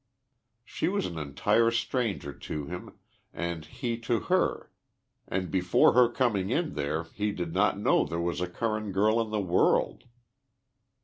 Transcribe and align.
She 0.65 0.87
was 0.87 1.05
an 1.05 1.19
entire 1.19 1.69
stranger 1.69 2.33
to 2.33 2.65
him 2.65 2.97
and 3.31 3.63
he 3.65 3.99
to 3.99 4.21
her 4.33 4.71
and 5.27 5.51
before 5.51 5.93
her 5.93 6.09
coming 6.09 6.49
in 6.49 6.73
there 6.73 7.03
he 7.13 7.31
did 7.31 7.53
not 7.53 7.77
know 7.77 8.03
there 8.03 8.19
was 8.19 8.41
a 8.41 8.47
Curran 8.49 8.93
girl 8.93 9.21
in 9.21 9.29
the 9.29 9.39
world. 9.39 10.05